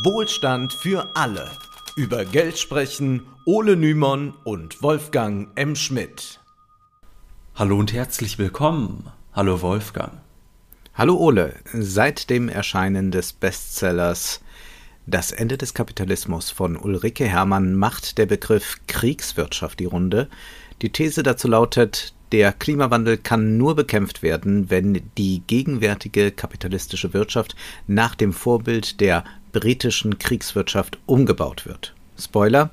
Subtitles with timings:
[0.00, 1.50] Wohlstand für alle.
[1.96, 5.76] Über Geld sprechen Ole Nymon und Wolfgang M.
[5.76, 6.40] Schmidt.
[7.54, 9.10] Hallo und herzlich willkommen.
[9.34, 10.12] Hallo Wolfgang.
[10.94, 11.56] Hallo Ole.
[11.74, 14.40] Seit dem Erscheinen des Bestsellers
[15.04, 20.28] Das Ende des Kapitalismus von Ulrike Hermann macht der Begriff Kriegswirtschaft die Runde.
[20.80, 27.56] Die These dazu lautet, der Klimawandel kann nur bekämpft werden, wenn die gegenwärtige kapitalistische Wirtschaft
[27.86, 31.94] nach dem Vorbild der britischen Kriegswirtschaft umgebaut wird.
[32.18, 32.70] Spoiler,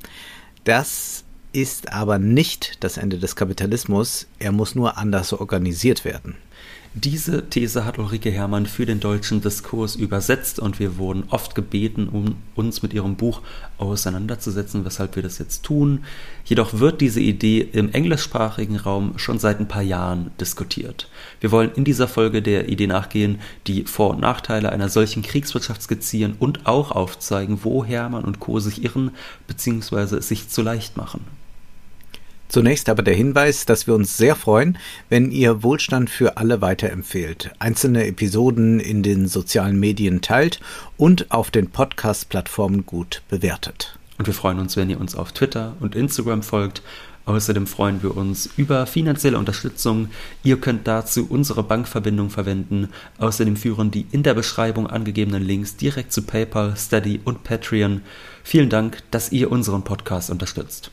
[0.63, 6.35] das ist aber nicht das Ende des Kapitalismus, er muss nur anders organisiert werden.
[7.01, 12.09] Diese These hat Ulrike Hermann für den deutschen Diskurs übersetzt und wir wurden oft gebeten,
[12.09, 13.41] um uns mit ihrem Buch
[13.77, 16.03] auseinanderzusetzen, weshalb wir das jetzt tun.
[16.43, 21.07] Jedoch wird diese Idee im englischsprachigen Raum schon seit ein paar Jahren diskutiert.
[21.39, 25.81] Wir wollen in dieser Folge der Idee nachgehen, die Vor- und Nachteile einer solchen Kriegswirtschaft
[25.81, 28.59] skizzieren und auch aufzeigen, wo Hermann und Co.
[28.59, 29.11] sich irren
[29.47, 30.19] bzw.
[30.19, 31.38] sich zu leicht machen.
[32.49, 37.51] Zunächst aber der Hinweis, dass wir uns sehr freuen, wenn ihr Wohlstand für alle weiterempfehlt,
[37.59, 40.59] einzelne Episoden in den sozialen Medien teilt
[40.97, 43.99] und auf den Podcast-Plattformen gut bewertet.
[44.17, 46.81] Und wir freuen uns, wenn ihr uns auf Twitter und Instagram folgt.
[47.25, 50.09] Außerdem freuen wir uns über finanzielle Unterstützung.
[50.43, 52.89] Ihr könnt dazu unsere Bankverbindung verwenden.
[53.19, 58.01] Außerdem führen die in der Beschreibung angegebenen Links direkt zu PayPal, Steady und Patreon.
[58.43, 60.89] Vielen Dank, dass ihr unseren Podcast unterstützt.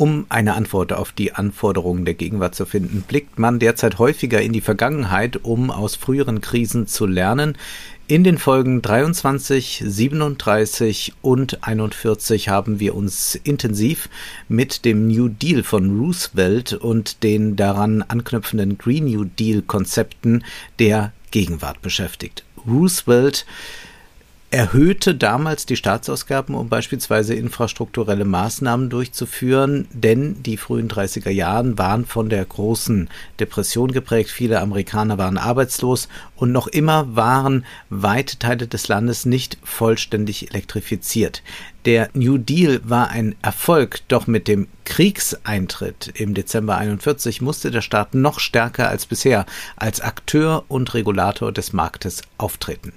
[0.00, 4.54] Um eine Antwort auf die Anforderungen der Gegenwart zu finden, blickt man derzeit häufiger in
[4.54, 7.58] die Vergangenheit, um aus früheren Krisen zu lernen.
[8.06, 14.08] In den Folgen 23, 37 und 41 haben wir uns intensiv
[14.48, 20.44] mit dem New Deal von Roosevelt und den daran anknüpfenden Green New Deal Konzepten
[20.78, 22.42] der Gegenwart beschäftigt.
[22.66, 23.44] Roosevelt
[24.50, 32.04] erhöhte damals die Staatsausgaben, um beispielsweise infrastrukturelle Maßnahmen durchzuführen, denn die frühen 30er Jahren waren
[32.04, 34.30] von der großen Depression geprägt.
[34.30, 41.44] Viele Amerikaner waren arbeitslos und noch immer waren weite Teile des Landes nicht vollständig elektrifiziert.
[41.84, 47.82] Der New Deal war ein Erfolg, doch mit dem Kriegseintritt im Dezember 41 musste der
[47.82, 49.46] Staat noch stärker als bisher
[49.76, 52.92] als Akteur und Regulator des Marktes auftreten.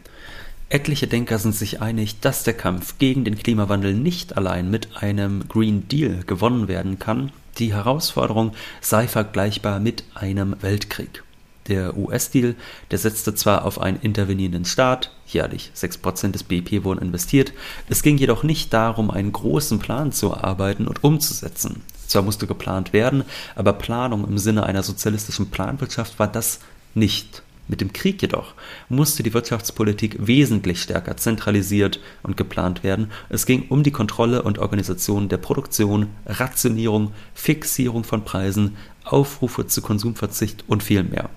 [0.73, 5.47] Etliche Denker sind sich einig, dass der Kampf gegen den Klimawandel nicht allein mit einem
[5.47, 7.31] Green Deal gewonnen werden kann.
[7.59, 11.23] Die Herausforderung sei vergleichbar mit einem Weltkrieg.
[11.67, 12.55] Der US-Deal,
[12.89, 17.53] der setzte zwar auf einen intervenierenden Staat, jährlich 6% des BIP wurden investiert,
[17.87, 21.83] es ging jedoch nicht darum, einen großen Plan zu erarbeiten und umzusetzen.
[22.07, 26.61] Zwar musste geplant werden, aber Planung im Sinne einer sozialistischen Planwirtschaft war das
[26.95, 27.43] nicht.
[27.67, 28.55] Mit dem Krieg jedoch
[28.89, 33.11] musste die Wirtschaftspolitik wesentlich stärker zentralisiert und geplant werden.
[33.29, 38.75] Es ging um die Kontrolle und Organisation der Produktion, Rationierung, Fixierung von Preisen,
[39.05, 41.29] Aufrufe zu Konsumverzicht und viel mehr.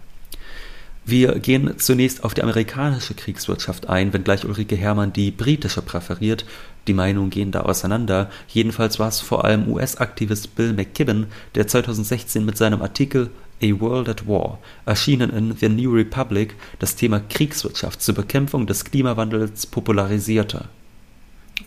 [1.09, 6.45] Wir gehen zunächst auf die amerikanische Kriegswirtschaft ein, wenngleich Ulrike Hermann die britische präferiert.
[6.89, 8.29] Die Meinungen gehen da auseinander.
[8.49, 13.31] Jedenfalls war es vor allem US-Aktivist Bill McKibben, der 2016 mit seinem Artikel
[13.63, 18.85] A World at War, erschienen in The New Republic, das Thema Kriegswirtschaft zur Bekämpfung des
[18.85, 20.69] Klimawandels popularisierte.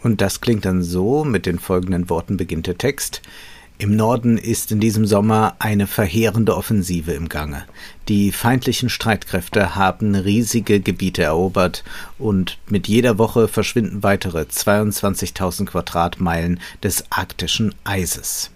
[0.04, 3.22] Und das klingt dann so, mit den folgenden Worten beginnt der Text.
[3.82, 7.64] Im Norden ist in diesem Sommer eine verheerende Offensive im Gange.
[8.10, 11.86] Die feindlichen Streitkräfte haben riesige Gebiete erobert
[12.18, 18.52] und mit jeder Woche verschwinden weitere 22.000 Quadratmeilen des arktischen Eises.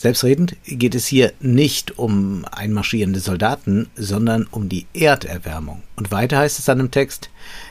[0.00, 5.82] Selbstredend geht es hier nicht um einmarschierende Soldaten, sondern um die Erderwärmung.
[5.96, 7.28] Und weiter heißt es dann im Text,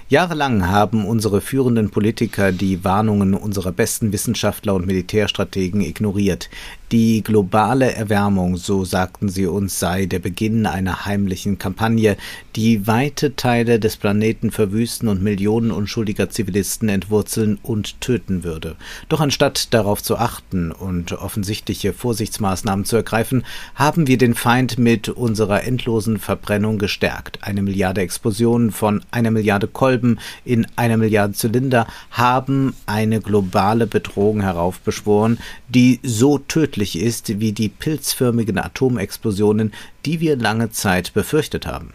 [0.10, 6.52] Jahrelang haben unsere führenden Politiker die Warnungen unserer besten Wissenschaftler und Militärstrategen ignoriert.
[6.92, 12.18] Die globale Erwärmung, so sagten sie uns, sei der Beginn einer heimlichen Kampagne,
[12.56, 18.76] die weite Teile des Planeten verwüsten und Millionen unschuldiger Zivilisten entwurzeln und töten würde.
[19.08, 25.10] Doch anstatt darauf zu achten und offensichtliche Vorsichtsmaßnahmen zu ergreifen, haben wir den Feind mit
[25.10, 27.44] unserer endlosen Verbrennung gestärkt.
[27.44, 34.42] Eine Milliarde Explosionen von einer Milliarde Kolben in einer Milliarde Zylinder haben eine globale Bedrohung
[34.42, 35.38] heraufbeschworen,
[35.70, 39.74] die so tödlich ist wie die pilzförmigen Atomexplosionen,
[40.06, 41.94] die wir lange Zeit befürchtet haben.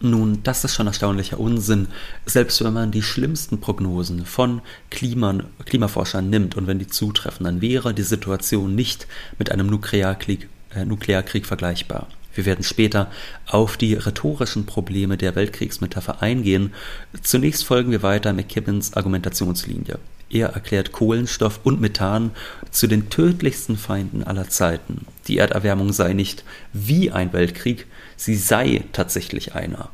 [0.00, 1.88] Nun, das ist schon erstaunlicher Unsinn,
[2.26, 4.60] selbst wenn man die schlimmsten Prognosen von
[4.90, 9.06] Kliman, Klimaforschern nimmt und wenn die zutreffen, dann wäre die Situation nicht
[9.38, 12.08] mit einem Nuklearkrieg, äh, Nuklearkrieg vergleichbar.
[12.34, 13.10] Wir werden später
[13.46, 16.74] auf die rhetorischen Probleme der Weltkriegsmetapher eingehen.
[17.22, 19.98] Zunächst folgen wir weiter McKibbins Argumentationslinie.
[20.28, 22.32] Er erklärt Kohlenstoff und Methan
[22.70, 25.06] zu den tödlichsten Feinden aller Zeiten.
[25.28, 27.86] Die Erderwärmung sei nicht wie ein Weltkrieg,
[28.16, 29.90] sie sei tatsächlich einer.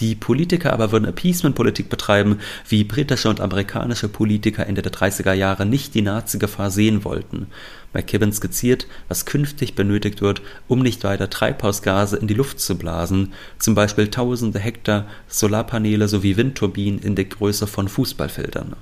[0.00, 5.66] Die Politiker aber würden Appeasement-Politik betreiben, wie britische und amerikanische Politiker Ende der 30er Jahre
[5.66, 7.46] nicht die Nazi-Gefahr sehen wollten.
[7.92, 13.32] McKibben skizziert, was künftig benötigt wird, um nicht weiter Treibhausgase in die Luft zu blasen,
[13.60, 18.74] zum Beispiel tausende Hektar Solarpaneele sowie Windturbinen in der Größe von Fußballfeldern.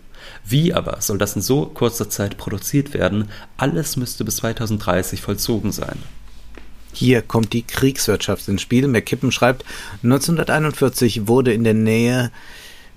[0.44, 3.28] Wie aber soll das in so kurzer Zeit produziert werden?
[3.56, 5.98] Alles müsste bis 2030 vollzogen sein.
[6.92, 8.86] Hier kommt die Kriegswirtschaft ins Spiel.
[8.86, 9.64] McKippen schreibt,
[10.02, 12.30] 1941 wurde in der Nähe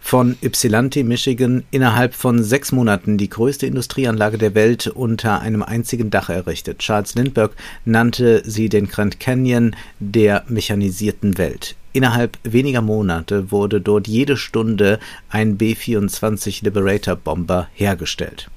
[0.06, 6.12] von Ypsilanti, Michigan, innerhalb von sechs Monaten die größte Industrieanlage der Welt unter einem einzigen
[6.12, 6.78] Dach errichtet.
[6.80, 7.56] Charles Lindbergh
[7.86, 11.76] nannte sie den Grand Canyon der mechanisierten Welt.
[11.96, 15.00] Innerhalb weniger Monate wurde dort jede Stunde
[15.30, 18.50] ein B-24 Liberator Bomber hergestellt.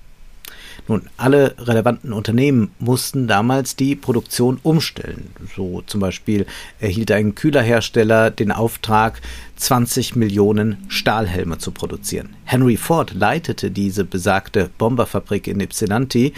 [0.88, 5.30] Nun, alle relevanten Unternehmen mussten damals die Produktion umstellen.
[5.54, 6.46] So zum Beispiel
[6.80, 9.20] erhielt ein Kühlerhersteller den Auftrag,
[9.54, 12.30] 20 Millionen Stahlhelme zu produzieren.
[12.42, 16.32] Henry Ford leitete diese besagte Bomberfabrik in Ypsilanti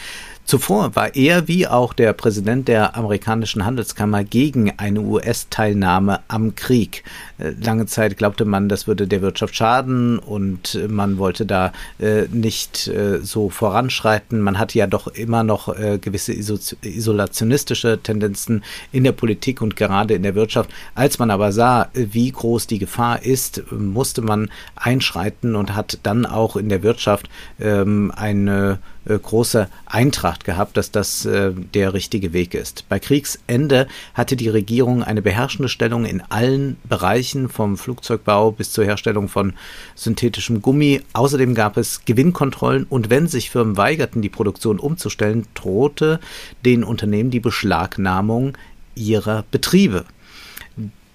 [0.45, 7.05] Zuvor war er wie auch der Präsident der amerikanischen Handelskammer gegen eine US-Teilnahme am Krieg.
[7.39, 12.23] Äh, lange Zeit glaubte man, das würde der Wirtschaft schaden und man wollte da äh,
[12.33, 14.41] nicht äh, so voranschreiten.
[14.41, 15.61] Man hatte ja doch immer noch
[16.01, 20.71] gewisse isolationistische Tendenzen in der Politik und gerade in der Wirtschaft.
[20.95, 26.27] Als man aber sah, wie groß die Gefahr ist, musste man einschreiten und hat dann
[26.27, 27.29] auch in der Wirtschaft
[27.61, 28.79] ähm, eine
[29.11, 32.85] äh, große Eintracht gehabt, dass das äh, der richtige Weg ist.
[32.89, 38.85] Bei Kriegsende hatte die Regierung eine beherrschende Stellung in allen Bereichen, vom Flugzeugbau bis zur
[38.85, 39.55] Herstellung von
[39.95, 41.03] synthetischem Gummi.
[41.13, 46.21] Außerdem gab es Gewinnkontrollen und wenn sich Firmen weigerten, die Produktion umzustellen, drohte
[46.65, 48.57] den Unternehmen die Beschlagnahmung
[48.95, 50.05] ihrer Betriebe.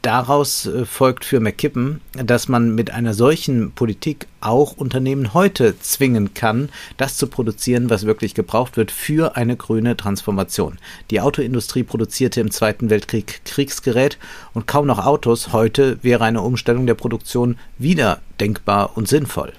[0.06, 6.36] Daraus äh, folgt für McKippen, dass man mit einer solchen Politik auch Unternehmen heute zwingen
[6.36, 10.78] kann, das zu produzieren, was wirklich gebraucht wird für eine grüne Transformation.
[11.10, 14.20] Die Autoindustrie produzierte im Zweiten Weltkrieg Kriegsgerät
[14.54, 15.54] und kaum noch Autos.
[15.54, 19.54] Heute wäre eine Umstellung der Produktion wieder denkbar und sinnvoll.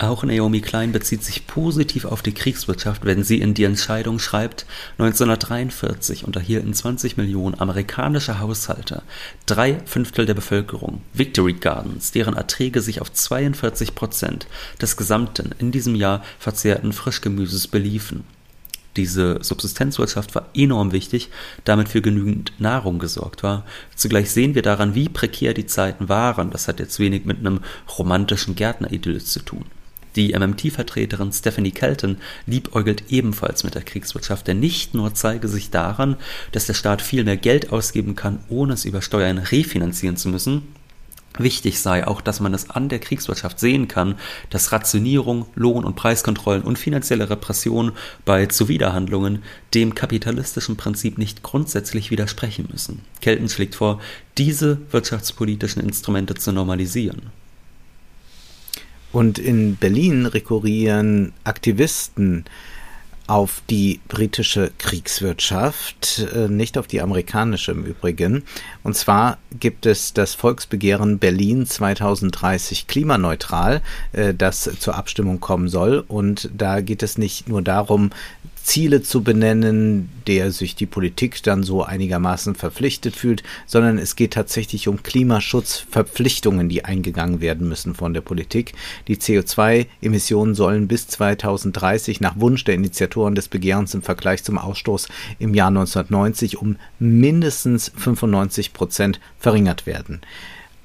[0.00, 4.64] Auch Naomi Klein bezieht sich positiv auf die Kriegswirtschaft, wenn sie in die Entscheidung schreibt,
[4.98, 9.02] 1943 unterhielten 20 Millionen amerikanische Haushalte,
[9.46, 14.46] drei Fünftel der Bevölkerung, Victory Gardens, deren Erträge sich auf 42 Prozent
[14.80, 18.22] des gesamten in diesem Jahr verzehrten Frischgemüses beliefen.
[18.96, 21.28] Diese Subsistenzwirtschaft war enorm wichtig,
[21.64, 23.64] damit für genügend Nahrung gesorgt war.
[23.96, 26.50] Zugleich sehen wir daran, wie prekär die Zeiten waren.
[26.50, 27.60] Das hat jetzt wenig mit einem
[27.98, 29.64] romantischen Gärtneridyll zu tun.
[30.16, 36.16] Die MMT-Vertreterin Stephanie Kelton liebäugelt ebenfalls mit der Kriegswirtschaft, denn nicht nur zeige sich daran,
[36.52, 40.62] dass der Staat viel mehr Geld ausgeben kann, ohne es über Steuern refinanzieren zu müssen,
[41.38, 44.16] Wichtig sei auch, dass man es an der Kriegswirtschaft sehen kann,
[44.50, 47.92] dass Rationierung, Lohn- und Preiskontrollen und finanzielle Repression
[48.24, 53.02] bei Zuwiderhandlungen dem kapitalistischen Prinzip nicht grundsätzlich widersprechen müssen.
[53.20, 54.00] Kelton schlägt vor,
[54.36, 57.30] diese wirtschaftspolitischen Instrumente zu normalisieren.
[59.12, 62.44] Und in Berlin rekurrieren Aktivisten
[63.28, 68.42] auf die britische Kriegswirtschaft, äh, nicht auf die amerikanische im Übrigen.
[68.82, 76.02] Und zwar gibt es das Volksbegehren Berlin 2030 klimaneutral, äh, das zur Abstimmung kommen soll.
[76.08, 78.10] Und da geht es nicht nur darum,
[78.68, 84.34] Ziele zu benennen, der sich die Politik dann so einigermaßen verpflichtet fühlt, sondern es geht
[84.34, 88.74] tatsächlich um Klimaschutzverpflichtungen, die eingegangen werden müssen von der Politik.
[89.08, 95.08] Die CO2-Emissionen sollen bis 2030 nach Wunsch der Initiatoren des Begehrens im Vergleich zum Ausstoß
[95.38, 100.20] im Jahr 1990 um mindestens 95 Prozent verringert werden.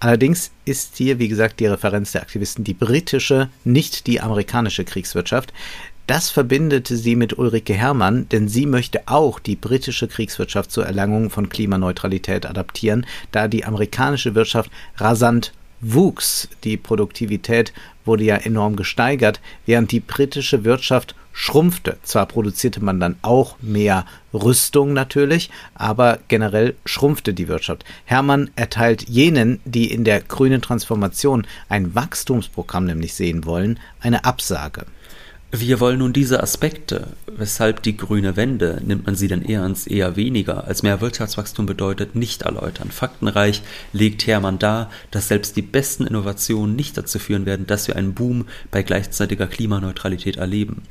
[0.04, 5.54] Allerdings ist hier, wie gesagt, die Referenz der Aktivisten die britische, nicht die amerikanische Kriegswirtschaft.
[6.05, 11.29] Das verbindete sie mit Ulrike Herrmann, denn sie möchte auch die britische Kriegswirtschaft zur Erlangung
[11.29, 16.50] von Klimaneutralität adaptieren, da die amerikanische Wirtschaft rasant wuchs.
[16.65, 17.72] Die Produktivität
[18.03, 21.98] wurde ja enorm gesteigert, während die britische Wirtschaft schrumpfte.
[22.03, 27.86] Zwar produzierte man dann auch mehr Rüstung natürlich, aber generell schrumpfte die Wirtschaft.
[28.03, 34.86] Hermann erteilt jenen, die in der grünen Transformation ein Wachstumsprogramm nämlich sehen wollen, eine Absage.
[35.55, 39.86] Wir wollen nun diese Aspekte, weshalb die grüne Wende, nimmt man sie denn eher ins
[39.86, 42.89] eher weniger, als mehr Wirtschaftswachstum bedeutet, nicht erläutern.
[42.89, 47.98] Faktenreich legt Hermann dar, dass selbst die besten Innovationen nicht dazu führen werden, dass wir
[47.98, 50.81] einen Boom bei gleichzeitiger Klimaneutralität erleben.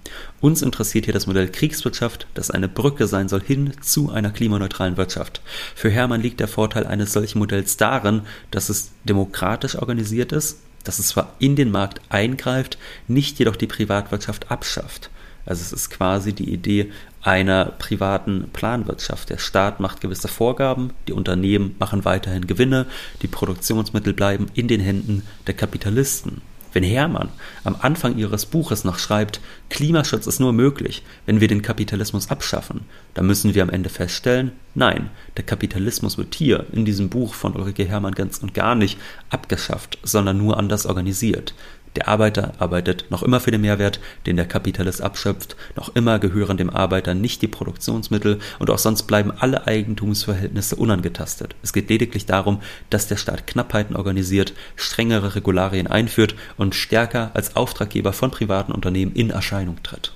[0.40, 4.97] Uns interessiert hier das Modell Kriegswirtschaft, das eine Brücke sein soll hin zu einer klimaneutralen
[4.97, 5.40] Wirtschaft.
[5.75, 10.99] Für Hermann liegt der Vorteil eines solchen Modells darin, dass es demokratisch organisiert ist, dass
[10.99, 15.11] es zwar in den Markt eingreift, nicht jedoch die Privatwirtschaft abschafft.
[15.45, 19.31] Also es ist quasi die Idee einer privaten Planwirtschaft.
[19.31, 22.87] Der Staat macht gewisse Vorgaben, die Unternehmen machen weiterhin Gewinne,
[23.23, 26.43] die Produktionsmittel bleiben in den Händen der Kapitalisten.
[26.73, 27.29] Wenn Hermann
[27.64, 32.83] am Anfang ihres Buches noch schreibt, Klimaschutz ist nur möglich, wenn wir den Kapitalismus abschaffen,
[33.14, 37.55] dann müssen wir am Ende feststellen, nein, der Kapitalismus wird hier in diesem Buch von
[37.55, 38.99] Ulrike Hermann ganz und gar nicht
[39.29, 41.55] abgeschafft, sondern nur anders organisiert.
[41.97, 46.57] Der Arbeiter arbeitet noch immer für den Mehrwert, den der Kapitalist abschöpft, noch immer gehören
[46.57, 51.55] dem Arbeiter nicht die Produktionsmittel und auch sonst bleiben alle Eigentumsverhältnisse unangetastet.
[51.63, 57.57] Es geht lediglich darum, dass der Staat Knappheiten organisiert, strengere Regularien einführt und stärker als
[57.57, 60.12] Auftraggeber von privaten Unternehmen in Erscheinung tritt.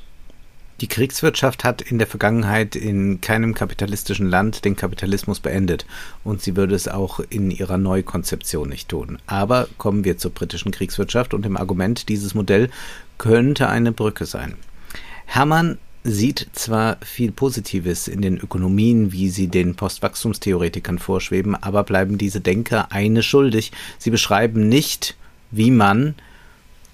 [0.83, 5.87] Die Kriegswirtschaft hat in der Vergangenheit in keinem kapitalistischen Land den Kapitalismus beendet
[6.23, 9.19] und sie würde es auch in ihrer Neukonzeption nicht tun.
[9.27, 12.69] Aber kommen wir zur britischen Kriegswirtschaft und dem Argument, dieses Modell
[13.17, 14.57] könnte eine Brücke sein.
[15.25, 22.19] Hermann sieht zwar viel Positives in den Ökonomien, wie sie den Postwachstumstheoretikern vorschweben, aber bleiben
[22.19, 23.73] diese Denker eine schuldig.
[23.99, 25.17] Sie beschreiben nicht,
[25.51, 26.15] wie man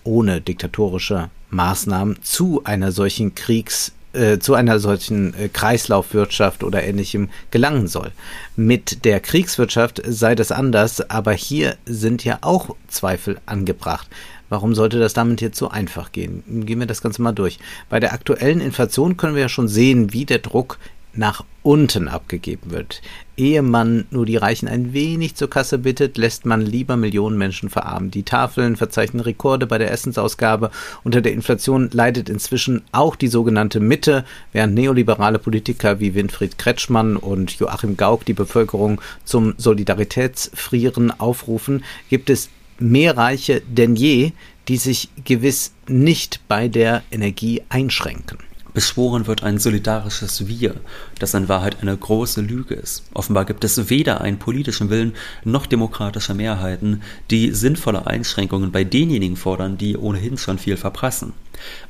[0.05, 7.31] ohne diktatorische Maßnahmen zu einer solchen Kriegs äh, zu einer solchen äh, Kreislaufwirtschaft oder ähnlichem
[7.51, 8.13] gelangen soll.
[8.57, 14.09] Mit der Kriegswirtschaft sei das anders, aber hier sind ja auch Zweifel angebracht.
[14.51, 16.43] Warum sollte das damit jetzt so einfach gehen?
[16.67, 17.59] Gehen wir das Ganze mal durch.
[17.89, 20.79] Bei der aktuellen Inflation können wir ja schon sehen, wie der Druck
[21.15, 23.03] nach unten abgegeben wird.
[23.37, 27.71] Ehe man nur die Reichen ein wenig zur Kasse bittet, lässt man lieber Millionen Menschen
[27.71, 28.11] verarmen.
[28.11, 30.71] Die Tafeln verzeichnen Rekorde bei der Essensausgabe.
[31.05, 37.17] Unter der Inflation leidet inzwischen auch die sogenannte Mitte, während neoliberale Politiker wie Winfried Kretschmann
[37.17, 44.33] und Joachim Gauck die Bevölkerung zum Solidaritätsfrieren aufrufen, gibt es mehr Reiche denn je,
[44.69, 48.39] die sich gewiss nicht bei der Energie einschränken.
[48.75, 50.75] Beschworen wird ein solidarisches Wir,
[51.19, 53.05] das in Wahrheit eine große Lüge ist.
[53.13, 55.15] Offenbar gibt es weder einen politischen Willen
[55.45, 61.35] noch demokratische Mehrheiten, die sinnvolle Einschränkungen bei denjenigen fordern, die ohnehin schon viel verprassen.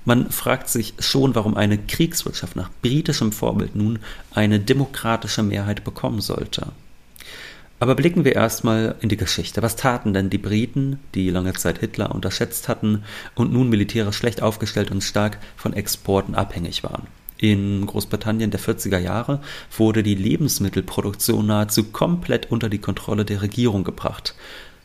[0.05, 4.01] Man fragt sich schon, warum eine Kriegswirtschaft nach britischem Vorbild nun
[4.33, 6.73] eine demokratische Mehrheit bekommen sollte.
[7.83, 9.61] Aber blicken wir erstmal in die Geschichte.
[9.61, 13.03] Was taten denn die Briten, die lange Zeit Hitler unterschätzt hatten
[13.35, 17.09] und nun militärisch schlecht aufgestellt und stark von Exporten abhängig waren?
[17.39, 19.41] In Großbritannien der 40er Jahre
[19.77, 24.37] wurde die Lebensmittelproduktion nahezu komplett unter die Kontrolle der Regierung gebracht.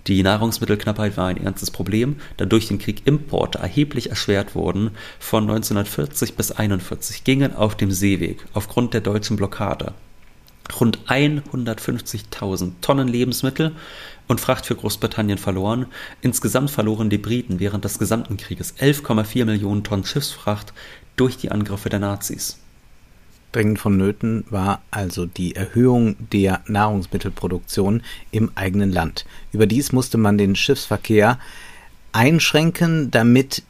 [0.07, 4.89] Die Nahrungsmittelknappheit war ein ernstes Problem, da durch den Krieg Importe erheblich erschwert wurden.
[5.19, 9.93] Von 1940 bis 1941 gingen auf dem Seeweg aufgrund der deutschen Blockade
[10.79, 13.73] rund 150.000 Tonnen Lebensmittel
[14.27, 15.87] und Fracht für Großbritannien verloren.
[16.21, 20.73] Insgesamt verloren die Briten während des gesamten Krieges 11,4 Millionen Tonnen Schiffsfracht
[21.15, 22.59] durch die Angriffe der Nazis.
[23.53, 29.25] Dringend vonnöten war also die Erhöhung der Nahrungsmittelproduktion im eigenen Land.
[29.53, 31.39] Überdies musste man den Schiffsverkehr
[32.11, 33.63] einschränken, damit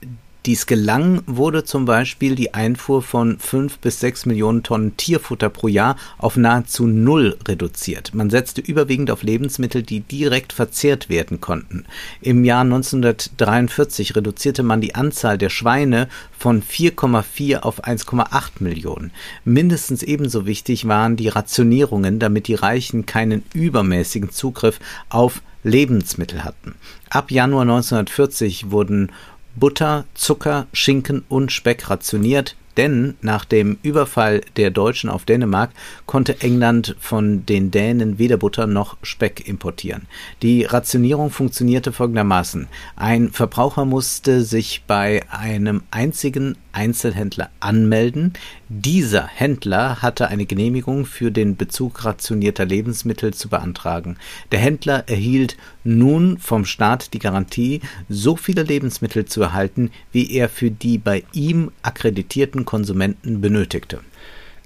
[0.48, 5.68] dies gelang, wurde zum Beispiel die Einfuhr von fünf bis sechs Millionen Tonnen Tierfutter pro
[5.68, 8.16] Jahr auf nahezu null reduziert.
[8.16, 11.86] Man setzte überwiegend auf Lebensmittel, die direkt verzehrt werden konnten.
[12.22, 19.12] Im Jahr 1943 reduzierte man die Anzahl der Schweine von 4,4 auf 1,8 Millionen.
[19.44, 26.76] Mindestens ebenso wichtig waren die Rationierungen, damit die Reichen keinen übermäßigen Zugriff auf Lebensmittel hatten.
[27.10, 29.12] Ab Januar 1940 wurden
[29.60, 35.72] Butter, Zucker, Schinken und Speck rationiert, denn nach dem Überfall der Deutschen auf Dänemark
[36.06, 40.04] konnte England von den Dänen weder Butter noch Speck importieren.
[40.44, 42.68] Die Rationierung funktionierte folgendermaßen.
[42.96, 48.34] Ein Verbraucher musste sich bei einem einzigen Einzelhändler anmelden.
[48.70, 54.18] Dieser Händler hatte eine Genehmigung für den Bezug rationierter Lebensmittel zu beantragen.
[54.52, 55.56] Der Händler erhielt
[55.86, 61.24] nun vom Staat die Garantie, so viele Lebensmittel zu erhalten, wie er für die bei
[61.32, 64.02] ihm akkreditierten Konsumenten benötigte.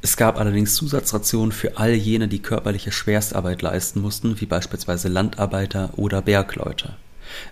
[0.01, 5.91] Es gab allerdings Zusatzrationen für all jene, die körperliche Schwerstarbeit leisten mussten, wie beispielsweise Landarbeiter
[5.95, 6.95] oder Bergleute.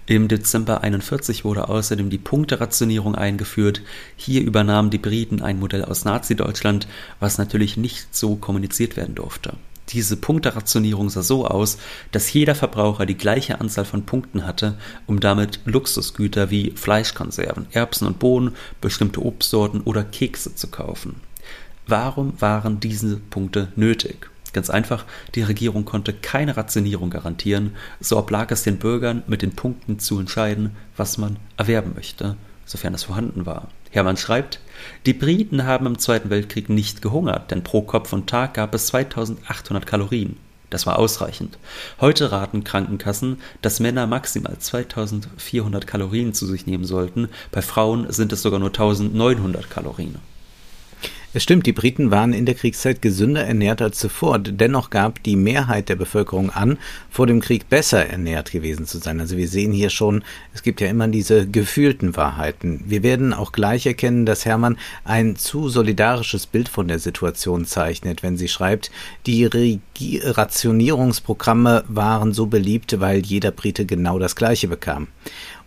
[0.06, 3.82] Im Dezember 41 wurde außerdem die Punkterationierung eingeführt.
[4.16, 6.88] Hier übernahmen die Briten ein Modell aus Nazi-Deutschland,
[7.20, 9.54] was natürlich nicht so kommuniziert werden durfte.
[9.90, 11.80] Diese Punkterationierung sah so aus,
[12.12, 18.06] dass jeder Verbraucher die gleiche Anzahl von Punkten hatte, um damit Luxusgüter wie Fleischkonserven, Erbsen
[18.06, 21.16] und Bohnen, bestimmte Obstsorten oder Kekse zu kaufen.
[21.88, 24.30] Warum waren diese Punkte nötig?
[24.54, 29.56] Ganz einfach, die Regierung konnte keine Rationierung garantieren, so oblag es den Bürgern, mit den
[29.56, 33.70] Punkten zu entscheiden, was man erwerben möchte, sofern es vorhanden war.
[33.92, 34.60] Hermann schreibt,
[35.06, 38.88] die Briten haben im Zweiten Weltkrieg nicht gehungert, denn pro Kopf und Tag gab es
[38.88, 40.38] 2800 Kalorien.
[40.70, 41.58] Das war ausreichend.
[42.00, 48.32] Heute raten Krankenkassen, dass Männer maximal 2400 Kalorien zu sich nehmen sollten, bei Frauen sind
[48.32, 50.16] es sogar nur 1900 Kalorien.
[51.32, 54.40] Es stimmt, die Briten waren in der Kriegszeit gesünder ernährt als zuvor.
[54.40, 56.80] Dennoch gab die Mehrheit der Bevölkerung an,
[57.12, 59.20] vor dem Krieg besser ernährt gewesen zu sein.
[59.20, 60.24] Also wir sehen hier schon,
[60.56, 62.84] es gibt ja immer diese gefühlten Wahrheiten.
[62.88, 68.24] Wir werden auch gleich erkennen, dass Hermann ein zu solidarisches Bild von der Situation zeichnet,
[68.24, 68.90] wenn sie schreibt,
[69.28, 75.10] die Regi Rationierungsprogramme waren so beliebt, weil jeder Brite genau das Gleiche bekam.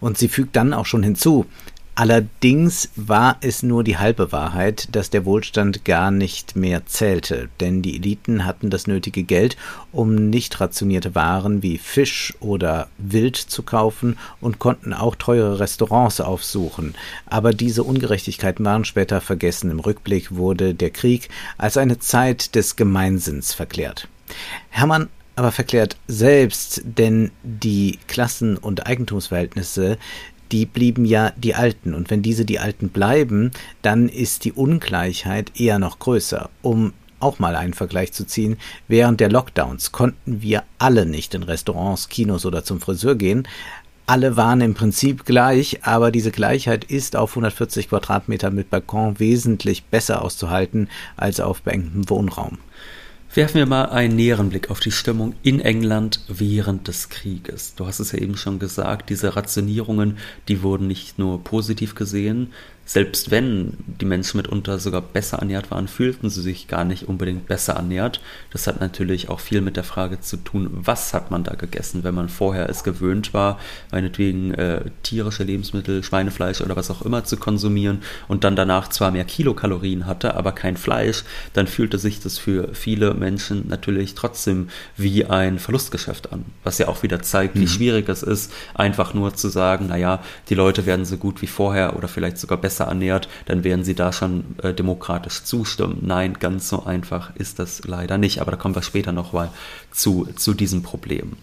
[0.00, 1.47] Und sie fügt dann auch schon hinzu,
[1.94, 7.82] Allerdings war es nur die halbe Wahrheit, dass der Wohlstand gar nicht mehr zählte, denn
[7.82, 9.58] die Eliten hatten das nötige Geld,
[9.92, 16.22] um nicht rationierte Waren wie Fisch oder Wild zu kaufen und konnten auch teure Restaurants
[16.22, 16.94] aufsuchen.
[17.26, 19.70] Aber diese Ungerechtigkeiten waren später vergessen.
[19.70, 24.08] Im Rückblick wurde der Krieg als eine Zeit des Gemeinsinns verklärt.
[24.70, 29.96] Hermann aber verklärt selbst, denn die Klassen- und Eigentumsverhältnisse
[30.52, 31.94] die blieben ja die Alten.
[31.94, 36.50] Und wenn diese die Alten bleiben, dann ist die Ungleichheit eher noch größer.
[36.61, 41.44] Um auch mal einen Vergleich zu ziehen, während der Lockdowns konnten wir alle nicht in
[41.44, 43.47] Restaurants, Kinos oder zum Friseur gehen.
[44.06, 49.85] Alle waren im Prinzip gleich, aber diese Gleichheit ist auf 140 Quadratmetern mit Balkon wesentlich
[49.85, 52.59] besser auszuhalten als auf beengtem Wohnraum.
[53.34, 57.74] Werfen wir mal einen näheren Blick auf die Stimmung in England während des Krieges.
[57.74, 62.52] Du hast es ja eben schon gesagt, diese Rationierungen, die wurden nicht nur positiv gesehen,
[62.84, 67.46] selbst wenn die Menschen mitunter sogar besser ernährt waren, fühlten sie sich gar nicht unbedingt
[67.46, 68.20] besser ernährt.
[68.50, 72.02] Das hat natürlich auch viel mit der Frage zu tun, was hat man da gegessen,
[72.02, 73.59] wenn man vorher es gewöhnt war,
[73.92, 79.12] meinetwegen äh, tierische Lebensmittel, Schweinefleisch oder was auch immer zu konsumieren und dann danach zwar
[79.12, 84.68] mehr Kilokalorien hatte, aber kein Fleisch, dann fühlte sich das für viele Menschen natürlich trotzdem
[84.96, 86.44] wie ein Verlustgeschäft an.
[86.64, 87.68] Was ja auch wieder zeigt, wie mhm.
[87.68, 91.96] schwierig es ist, einfach nur zu sagen, naja, die Leute werden so gut wie vorher
[91.96, 95.98] oder vielleicht sogar besser besser ernährt, dann werden sie da schon äh, demokratisch zustimmen.
[96.00, 99.50] Nein, ganz so einfach ist das leider nicht, aber da kommen wir später noch mal
[99.90, 101.37] zu, zu diesem Problem.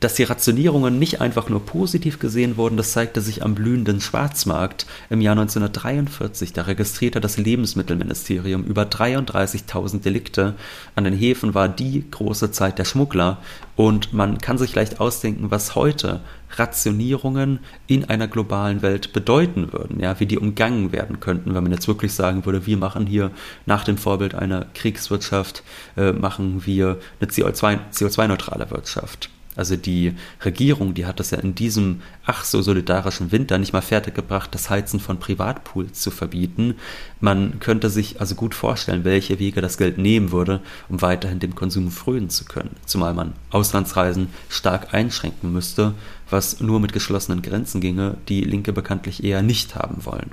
[0.00, 4.86] Dass die Rationierungen nicht einfach nur positiv gesehen wurden, das zeigte sich am blühenden Schwarzmarkt.
[5.08, 10.54] Im Jahr 1943, da registrierte das Lebensmittelministerium über 33.000 Delikte.
[10.96, 13.38] An den Häfen war die große Zeit der Schmuggler
[13.74, 16.20] und man kann sich leicht ausdenken, was heute
[16.56, 21.72] Rationierungen in einer globalen Welt bedeuten würden, ja, wie die umgangen werden könnten, wenn man
[21.72, 23.30] jetzt wirklich sagen würde, wir machen hier
[23.64, 25.62] nach dem Vorbild einer Kriegswirtschaft,
[25.96, 29.30] äh, machen wir eine CO2-neutrale CO2 Wirtschaft.
[29.56, 30.14] Also die
[30.44, 34.70] Regierung, die hat das ja in diesem ach so solidarischen Winter nicht mal fertiggebracht, das
[34.70, 36.74] Heizen von Privatpools zu verbieten.
[37.20, 41.54] Man könnte sich also gut vorstellen, welche Wege das Geld nehmen würde, um weiterhin dem
[41.54, 42.76] Konsum frönen zu können.
[42.84, 45.94] Zumal man Auslandsreisen stark einschränken müsste,
[46.28, 50.30] was nur mit geschlossenen Grenzen ginge, die Linke bekanntlich eher nicht haben wollen.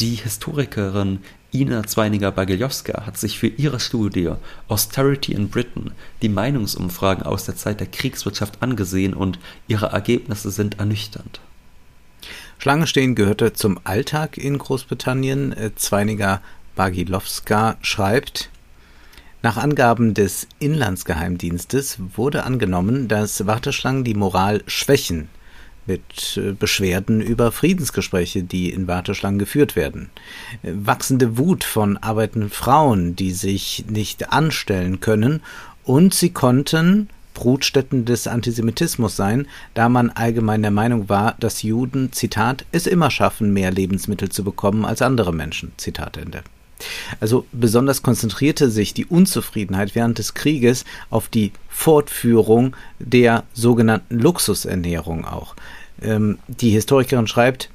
[0.00, 1.20] Die Historikerin
[1.54, 4.32] Ina Zweininger-Bagiljowska hat sich für ihre Studie
[4.68, 10.78] Austerity in Britain die Meinungsumfragen aus der Zeit der Kriegswirtschaft angesehen und ihre Ergebnisse sind
[10.78, 11.40] ernüchternd.
[12.58, 15.52] Schlange stehen gehörte zum Alltag in Großbritannien.
[15.52, 18.50] Äh, Zweiniger-Bagilowska schreibt,
[19.40, 25.30] nach Angaben des Inlandsgeheimdienstes wurde angenommen, dass Warteschlangen die Moral schwächen
[25.86, 30.10] mit äh, Beschwerden über Friedensgespräche, die in Warteschlangen geführt werden.
[30.62, 35.40] Äh, wachsende Wut von arbeitenden Frauen, die sich nicht anstellen können,
[35.84, 42.10] und sie konnten Brutstätten des Antisemitismus sein, da man allgemein der Meinung war, dass Juden,
[42.12, 45.72] Zitat, es immer schaffen, mehr Lebensmittel zu bekommen als andere Menschen.
[45.76, 46.42] Zitat Ende.
[47.20, 55.24] Also besonders konzentrierte sich die Unzufriedenheit während des Krieges auf die Fortführung der sogenannten Luxusernährung
[55.24, 55.54] auch.
[56.02, 57.70] Ähm, die Historikerin schreibt,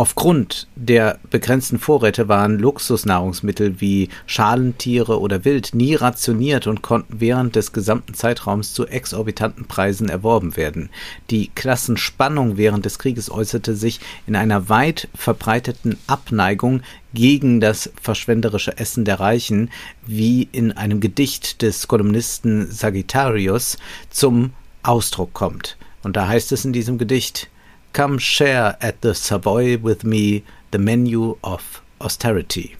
[0.00, 7.54] Aufgrund der begrenzten Vorräte waren Luxusnahrungsmittel wie Schalentiere oder Wild nie rationiert und konnten während
[7.54, 10.88] des gesamten Zeitraums zu exorbitanten Preisen erworben werden.
[11.28, 16.80] Die Klassenspannung während des Krieges äußerte sich in einer weit verbreiteten Abneigung
[17.12, 19.68] gegen das verschwenderische Essen der Reichen,
[20.06, 23.76] wie in einem Gedicht des Kolumnisten Sagittarius
[24.08, 25.76] zum Ausdruck kommt.
[26.02, 27.50] Und da heißt es in diesem Gedicht
[27.92, 32.76] Come share at the Savoy with me the menu of austerity.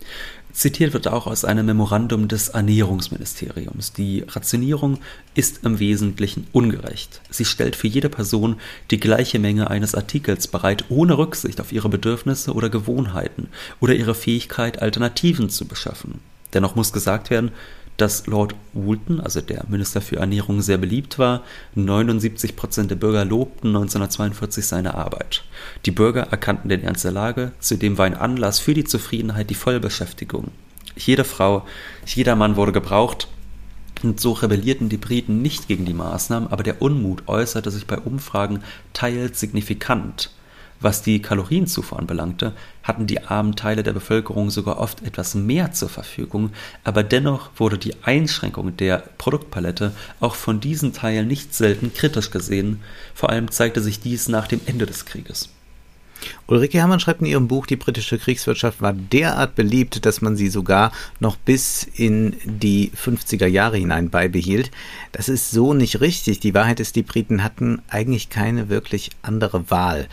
[0.53, 3.93] Zitiert wird auch aus einem Memorandum des Ernährungsministeriums.
[3.93, 4.99] Die Rationierung
[5.35, 7.23] ist im Wesentlichen ungerecht.
[7.29, 8.57] Sie stellt für jede Person
[8.93, 13.49] die gleiche Menge eines Artikels bereit, ohne Rücksicht auf ihre Bedürfnisse oder Gewohnheiten
[13.81, 16.21] oder ihre Fähigkeit, Alternativen zu beschaffen.
[16.53, 17.51] Dennoch muss gesagt werden,
[18.01, 21.43] dass Lord Woolton, also der Minister für Ernährung, sehr beliebt war.
[21.75, 25.45] 79 Prozent der Bürger lobten 1942 seine Arbeit.
[25.87, 29.55] Die Bürger erkannten den Ernst der Lage, zudem war ein Anlass für die Zufriedenheit die
[29.55, 30.49] Vollbeschäftigung.
[30.97, 31.67] Jede Frau,
[32.07, 33.29] jeder Mann wurde gebraucht,
[34.03, 37.99] und so rebellierten die Briten nicht gegen die Maßnahmen, aber der Unmut äußerte sich bei
[37.99, 38.63] Umfragen
[38.95, 40.31] teils signifikant.
[40.81, 45.91] Was die Kalorienzufuhr anbelangte, hatten die armen Teile der Bevölkerung sogar oft etwas mehr zur
[45.91, 46.53] Verfügung,
[46.85, 52.81] aber dennoch wurde die Einschränkung der Produktpalette auch von diesen Teilen nicht selten kritisch gesehen,
[53.15, 55.51] vor allem zeigte sich dies nach dem Ende des Krieges.
[56.47, 60.49] Ulrike Herrmann schreibt in ihrem Buch, die britische Kriegswirtschaft war derart beliebt, dass man sie
[60.49, 64.71] sogar noch bis in die 50er Jahre hinein beibehielt.
[65.13, 66.41] Das ist so nicht richtig.
[66.41, 70.09] Die Wahrheit ist, die Briten hatten eigentlich keine wirklich andere Wahl.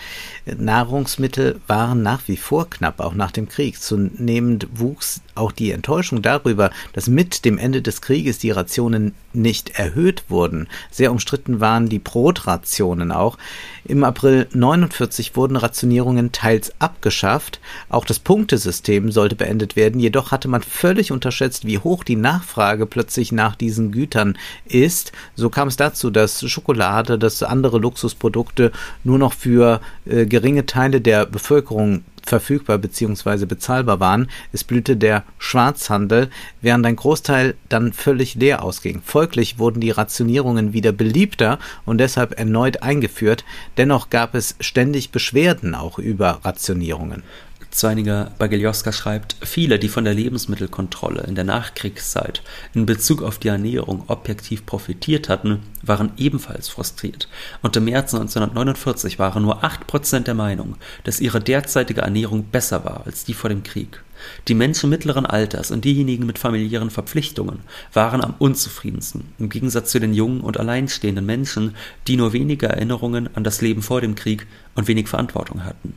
[0.46, 3.82] Nahrungsmittel waren nach wie vor knapp, auch nach dem Krieg.
[3.82, 9.78] Zunehmend wuchs auch die Enttäuschung darüber, dass mit dem Ende des Krieges die Rationen nicht
[9.78, 10.68] erhöht wurden.
[10.92, 13.38] Sehr umstritten waren die Brotrationen auch.
[13.86, 15.56] Im April 49 wurden
[15.98, 17.60] Rationierungen teils abgeschafft.
[17.90, 20.00] Auch das Punktesystem sollte beendet werden.
[20.00, 25.12] Jedoch hatte man völlig unterschätzt, wie hoch die Nachfrage plötzlich nach diesen Gütern ist.
[25.36, 28.72] So kam es dazu, dass Schokolade, dass andere Luxusprodukte
[29.04, 33.46] nur noch für äh, geringe Teile der Bevölkerung verfügbar bzw.
[33.46, 34.30] bezahlbar waren.
[34.52, 36.30] Es blühte der Schwarzhandel,
[36.62, 39.02] während ein Großteil dann völlig leer ausging.
[39.04, 43.46] Folglich wurden die Rationierungen wieder beliebter und deshalb erneut eingeführt.
[43.78, 47.24] Dennoch gab es ständig Beschwerden auch über Rationierungen.
[47.70, 52.42] Zweiniger Bageljoska schreibt, viele, die von der Lebensmittelkontrolle in der Nachkriegszeit
[52.74, 57.28] in Bezug auf die Ernährung objektiv profitiert hatten, waren ebenfalls frustriert.
[57.62, 63.06] Und im März 1949 waren nur 8% der Meinung, dass ihre derzeitige Ernährung besser war
[63.06, 64.02] als die vor dem Krieg.
[64.48, 67.60] Die Menschen mittleren Alters und diejenigen mit familiären Verpflichtungen
[67.94, 71.76] waren am unzufriedensten, im Gegensatz zu den jungen und alleinstehenden Menschen,
[72.08, 75.94] die nur wenige Erinnerungen an das Leben vor dem Krieg und wenig Verantwortung hatten.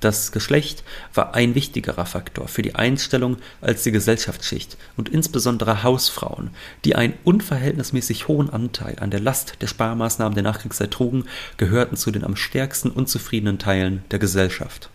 [0.00, 6.50] Das Geschlecht war ein wichtigerer Faktor für die Einstellung als die Gesellschaftsschicht und insbesondere Hausfrauen,
[6.84, 11.24] die einen unverhältnismäßig hohen Anteil an der Last der Sparmaßnahmen der Nachkriegszeit trugen,
[11.56, 14.88] gehörten zu den am stärksten unzufriedenen Teilen der Gesellschaft.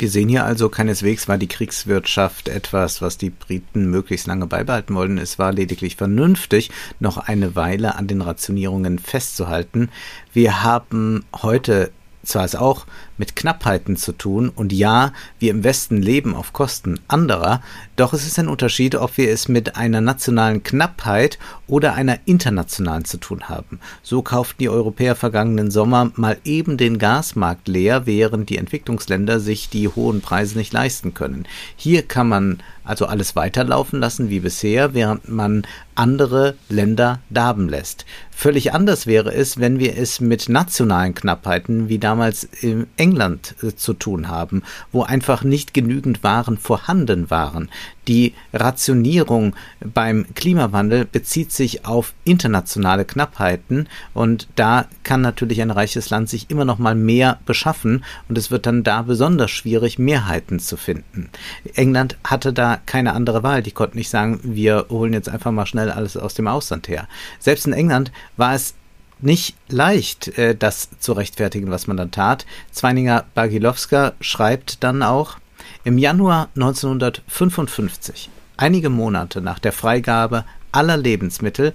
[0.00, 4.94] Wir sehen hier also, keineswegs war die Kriegswirtschaft etwas, was die Briten möglichst lange beibehalten
[4.94, 5.18] wollten.
[5.18, 6.70] Es war lediglich vernünftig,
[7.00, 9.88] noch eine Weile an den Rationierungen festzuhalten.
[10.32, 11.90] Wir haben heute
[12.22, 17.00] zwar es auch mit Knappheiten zu tun und ja, wir im Westen leben auf Kosten
[17.08, 17.62] anderer,
[17.96, 23.04] doch es ist ein Unterschied, ob wir es mit einer nationalen Knappheit oder einer internationalen
[23.04, 23.80] zu tun haben.
[24.02, 29.68] So kauften die Europäer vergangenen Sommer mal eben den Gasmarkt leer, während die Entwicklungsländer sich
[29.68, 31.46] die hohen Preise nicht leisten können.
[31.76, 38.06] Hier kann man also alles weiterlaufen lassen wie bisher, während man andere Länder darben lässt.
[38.30, 43.74] Völlig anders wäre es, wenn wir es mit nationalen Knappheiten wie damals in England äh,
[43.74, 47.68] zu tun haben, wo einfach nicht genügend Waren vorhanden waren.
[48.06, 56.08] Die Rationierung beim Klimawandel bezieht sich auf internationale Knappheiten und da kann natürlich ein reiches
[56.08, 60.60] Land sich immer noch mal mehr beschaffen und es wird dann da besonders schwierig, Mehrheiten
[60.60, 61.28] zu finden.
[61.74, 63.62] England hatte da keine andere Wahl.
[63.62, 67.08] Die konnten nicht sagen, wir holen jetzt einfach mal schnell alles aus dem Ausland her.
[67.38, 68.74] Selbst in England war es
[69.20, 72.46] nicht leicht, äh, das zu rechtfertigen, was man dann tat.
[72.70, 75.36] Zweininger Bagilowska schreibt dann auch,
[75.84, 81.74] im Januar 1955, einige Monate nach der Freigabe aller Lebensmittel,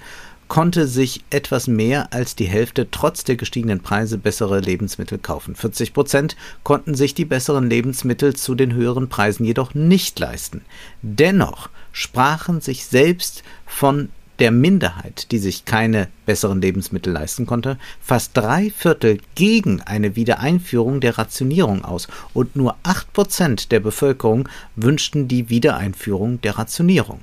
[0.54, 5.56] konnte sich etwas mehr als die Hälfte trotz der gestiegenen Preise bessere Lebensmittel kaufen.
[5.56, 10.62] 40 Prozent konnten sich die besseren Lebensmittel zu den höheren Preisen jedoch nicht leisten.
[11.02, 18.38] Dennoch sprachen sich selbst von der Minderheit, die sich keine besseren Lebensmittel leisten konnte, fast
[18.38, 25.28] drei Viertel gegen eine Wiedereinführung der Rationierung aus und nur acht Prozent der Bevölkerung wünschten
[25.28, 27.22] die Wiedereinführung der Rationierung.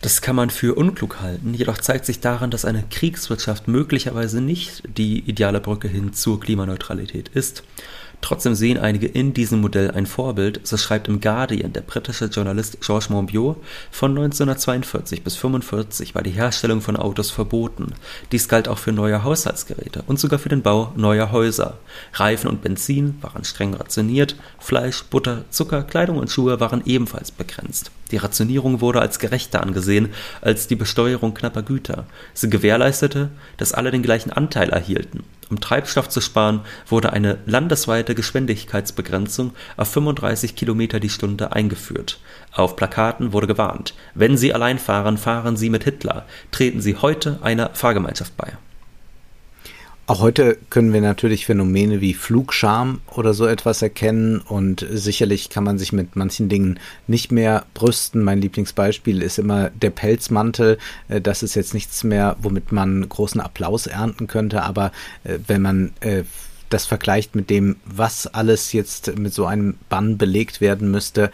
[0.00, 4.82] Das kann man für unklug halten, jedoch zeigt sich daran, dass eine Kriegswirtschaft möglicherweise nicht
[4.96, 7.64] die ideale Brücke hin zur Klimaneutralität ist.
[8.20, 12.80] Trotzdem sehen einige in diesem Modell ein Vorbild, so schreibt im Guardian der britische Journalist
[12.80, 13.56] Georges Monbiot,
[13.90, 17.94] von 1942 bis 1945 war die Herstellung von Autos verboten.
[18.32, 21.78] Dies galt auch für neue Haushaltsgeräte und sogar für den Bau neuer Häuser.
[22.12, 27.92] Reifen und Benzin waren streng rationiert, Fleisch, Butter, Zucker, Kleidung und Schuhe waren ebenfalls begrenzt.
[28.10, 30.08] Die Rationierung wurde als gerechter angesehen
[30.40, 32.06] als die Besteuerung knapper Güter.
[32.34, 35.24] Sie gewährleistete, dass alle den gleichen Anteil erhielten.
[35.50, 42.20] Um Treibstoff zu sparen, wurde eine landesweite Geschwindigkeitsbegrenzung auf 35 Kilometer die Stunde eingeführt.
[42.52, 46.26] Auf Plakaten wurde gewarnt: Wenn Sie allein fahren, fahren Sie mit Hitler.
[46.50, 48.52] Treten Sie heute einer Fahrgemeinschaft bei.
[50.08, 55.64] Auch heute können wir natürlich Phänomene wie Flugscham oder so etwas erkennen und sicherlich kann
[55.64, 58.22] man sich mit manchen Dingen nicht mehr brüsten.
[58.22, 60.78] Mein Lieblingsbeispiel ist immer der Pelzmantel.
[61.08, 64.92] Äh, das ist jetzt nichts mehr, womit man großen Applaus ernten könnte, aber
[65.24, 66.22] äh, wenn man äh,
[66.68, 71.30] das vergleicht mit dem, was alles jetzt mit so einem Bann belegt werden müsste,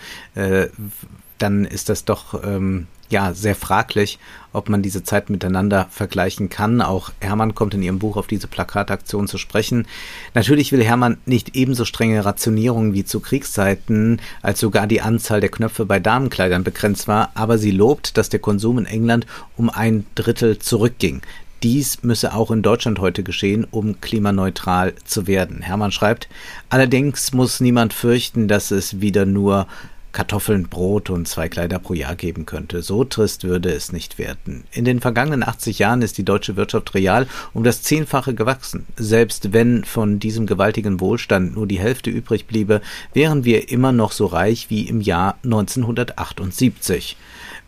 [1.38, 4.18] dann ist das doch ähm, ja sehr fraglich,
[4.52, 6.80] ob man diese Zeit miteinander vergleichen kann.
[6.80, 9.86] Auch Hermann kommt in ihrem Buch auf diese Plakataktion zu sprechen.
[10.34, 15.50] Natürlich will Hermann nicht ebenso strenge Rationierungen wie zu Kriegszeiten, als sogar die Anzahl der
[15.50, 20.06] Knöpfe bei Damenkleidern begrenzt war, aber sie lobt, dass der Konsum in England um ein
[20.14, 21.22] Drittel zurückging.
[21.64, 25.62] Dies müsse auch in Deutschland heute geschehen, um klimaneutral zu werden.
[25.62, 26.28] Hermann schreibt,
[26.68, 29.66] allerdings muss niemand fürchten, dass es wieder nur
[30.12, 32.82] Kartoffeln, Brot und zwei Kleider pro Jahr geben könnte.
[32.82, 34.64] So trist würde es nicht werden.
[34.72, 38.84] In den vergangenen 80 Jahren ist die deutsche Wirtschaft real um das Zehnfache gewachsen.
[38.96, 42.82] Selbst wenn von diesem gewaltigen Wohlstand nur die Hälfte übrig bliebe,
[43.14, 47.16] wären wir immer noch so reich wie im Jahr 1978.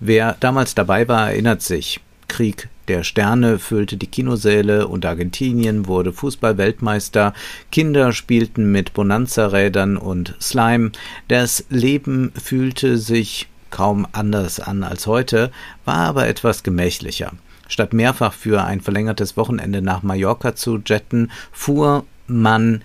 [0.00, 2.00] Wer damals dabei war, erinnert sich.
[2.28, 7.34] Krieg der Sterne füllte die Kinosäle und Argentinien wurde Fußball-Weltmeister.
[7.72, 10.92] Kinder spielten mit Bonanza-Rädern und Slime.
[11.28, 15.50] Das Leben fühlte sich kaum anders an als heute,
[15.84, 17.32] war aber etwas gemächlicher.
[17.68, 22.82] Statt mehrfach für ein verlängertes Wochenende nach Mallorca zu jetten, fuhr man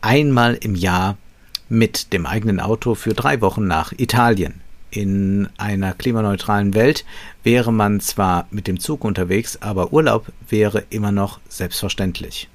[0.00, 1.16] einmal im Jahr
[1.68, 4.60] mit dem eigenen Auto für drei Wochen nach Italien.
[4.94, 7.06] In einer klimaneutralen Welt
[7.42, 12.50] wäre man zwar mit dem Zug unterwegs, aber Urlaub wäre immer noch selbstverständlich.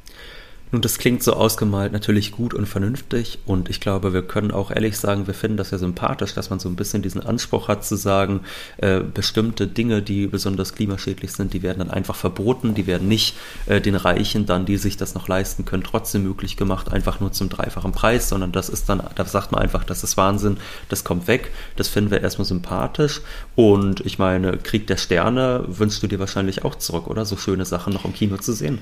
[0.69, 4.69] Nun, das klingt so ausgemalt natürlich gut und vernünftig und ich glaube, wir können auch
[4.69, 7.85] ehrlich sagen, wir finden das ja sympathisch, dass man so ein bisschen diesen Anspruch hat
[7.85, 8.41] zu sagen,
[8.75, 13.37] äh, bestimmte Dinge, die besonders klimaschädlich sind, die werden dann einfach verboten, die werden nicht
[13.67, 17.31] äh, den Reichen dann, die sich das noch leisten können, trotzdem möglich gemacht, einfach nur
[17.31, 20.57] zum dreifachen Preis, sondern das ist dann, da sagt man einfach, das ist Wahnsinn,
[20.89, 23.21] das kommt weg, das finden wir erstmal sympathisch
[23.55, 27.23] und ich meine, Krieg der Sterne wünschst du dir wahrscheinlich auch zurück, oder?
[27.23, 28.79] So schöne Sachen noch im Kino zu sehen.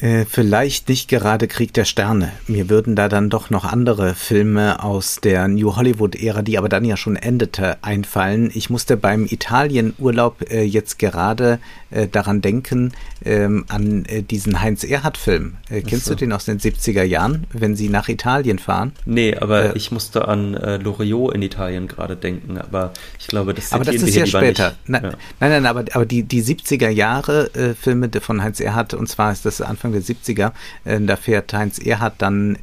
[0.00, 2.32] Äh, vielleicht nicht gerade Krieg der Sterne.
[2.46, 6.84] Mir würden da dann doch noch andere Filme aus der New Hollywood-Ära, die aber dann
[6.84, 8.50] ja schon endete, einfallen.
[8.54, 11.58] Ich musste beim Italienurlaub äh, jetzt gerade
[11.90, 12.92] äh, daran denken,
[13.24, 15.56] ähm, an äh, diesen Heinz-Erhardt-Film.
[15.68, 16.12] Äh, kennst so.
[16.12, 18.92] du den aus den 70er Jahren, wenn sie nach Italien fahren?
[19.04, 23.72] Nee, aber ich musste an äh, Loriot in Italien gerade denken, aber ich glaube, das
[23.72, 24.74] Aber das ist ja später.
[24.86, 25.10] Na, ja.
[25.40, 29.44] Nein, nein, aber, aber die, die 70er Jahre Filme von Heinz Erhardt, und zwar ist
[29.44, 30.52] das Anfang der 70er,
[30.84, 32.56] da fährt Heinz Erhardt dann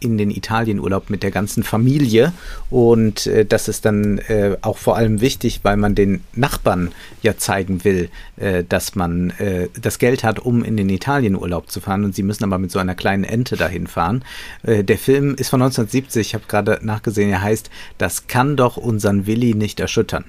[0.00, 2.32] in den Italienurlaub mit der ganzen Familie.
[2.70, 6.90] Und äh, das ist dann äh, auch vor allem wichtig, weil man den Nachbarn
[7.22, 11.80] ja zeigen will, äh, dass man äh, das Geld hat, um in den Italienurlaub zu
[11.80, 12.04] fahren.
[12.04, 14.24] Und sie müssen aber mit so einer kleinen Ente dahin fahren.
[14.62, 18.76] Äh, der Film ist von 1970, ich habe gerade nachgesehen, er heißt Das kann doch
[18.76, 20.24] unseren Willi nicht erschüttern.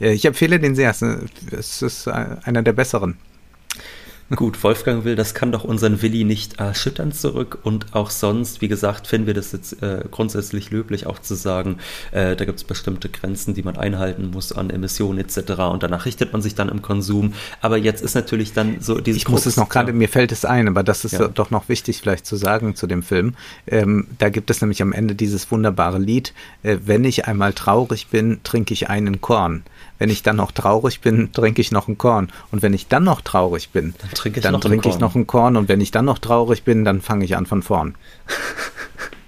[0.00, 0.92] Äh, ich empfehle den sehr.
[1.52, 3.16] Es ist einer der besseren.
[4.34, 7.58] Gut, Wolfgang will, das kann doch unseren Willi nicht erschüttern zurück.
[7.64, 11.78] Und auch sonst, wie gesagt, finden wir das jetzt äh, grundsätzlich löblich, auch zu sagen,
[12.12, 15.52] äh, da gibt es bestimmte Grenzen, die man einhalten muss an Emissionen etc.
[15.70, 17.34] Und danach richtet man sich dann im Konsum.
[17.60, 19.18] Aber jetzt ist natürlich dann so diese.
[19.18, 21.28] Ich muss es noch gerade, mir fällt es ein, aber das ist ja.
[21.28, 23.34] doch noch wichtig vielleicht zu sagen zu dem Film.
[23.66, 28.06] Ähm, da gibt es nämlich am Ende dieses wunderbare Lied, äh, wenn ich einmal traurig
[28.08, 29.62] bin, trinke ich einen Korn.
[29.98, 32.32] Wenn ich dann noch traurig bin, trinke ich noch ein Korn.
[32.50, 35.14] Und wenn ich dann noch traurig bin, dann trinke ich, dann noch, trinke ich noch
[35.14, 35.56] ein Korn.
[35.56, 37.94] Und wenn ich dann noch traurig bin, dann fange ich an von vorn.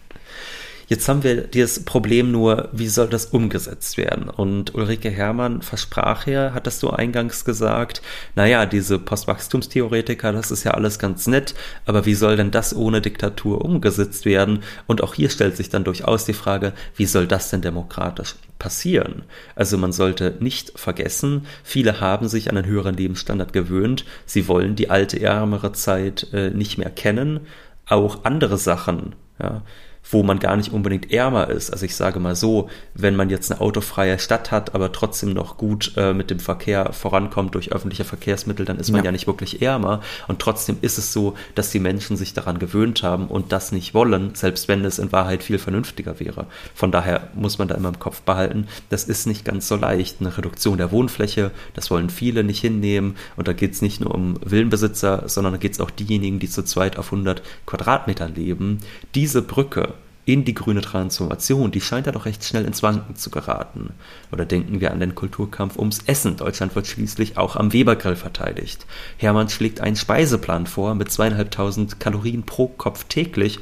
[0.87, 4.29] Jetzt haben wir das Problem nur, wie soll das umgesetzt werden?
[4.29, 8.03] Und Ulrike Herrmann versprach ja, hattest du eingangs gesagt,
[8.35, 11.55] naja, diese Postwachstumstheoretiker, das ist ja alles ganz nett,
[11.87, 14.63] aber wie soll denn das ohne Diktatur umgesetzt werden?
[14.87, 19.23] Und auch hier stellt sich dann durchaus die Frage, wie soll das denn demokratisch passieren?
[19.55, 24.77] Also man sollte nicht vergessen, viele haben sich an einen höheren Lebensstandard gewöhnt, sie wollen
[24.77, 27.41] die alte, ärmere Zeit äh, nicht mehr kennen,
[27.87, 29.63] auch andere Sachen, ja,
[30.11, 31.71] wo man gar nicht unbedingt ärmer ist.
[31.71, 35.57] Also ich sage mal so, wenn man jetzt eine autofreie Stadt hat, aber trotzdem noch
[35.57, 39.07] gut äh, mit dem Verkehr vorankommt durch öffentliche Verkehrsmittel, dann ist man ja.
[39.07, 40.01] ja nicht wirklich ärmer.
[40.29, 43.95] Und trotzdem ist es so, dass die Menschen sich daran gewöhnt haben und das nicht
[43.95, 46.47] wollen, selbst wenn es in Wahrheit viel vernünftiger wäre.
[46.75, 50.17] Von daher muss man da immer im Kopf behalten, das ist nicht ganz so leicht.
[50.21, 53.17] Eine Reduktion der Wohnfläche, das wollen viele nicht hinnehmen.
[53.37, 56.49] Und da geht es nicht nur um Villenbesitzer, sondern da geht es auch diejenigen, die
[56.49, 58.79] zu zweit auf 100 Quadratmetern leben.
[59.15, 59.94] Diese Brücke,
[60.27, 63.91] in die grüne Transformation, die scheint ja doch recht schnell ins Wanken zu geraten.
[64.33, 66.37] Oder denken wir an den Kulturkampf ums Essen.
[66.37, 68.87] Deutschland wird schließlich auch am Webergrill verteidigt.
[69.19, 73.61] Hermann schlägt einen Speiseplan vor mit zweieinhalbtausend Kalorien pro Kopf täglich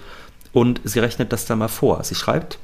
[0.53, 2.05] und sie rechnet das da mal vor.
[2.05, 2.59] Sie schreibt,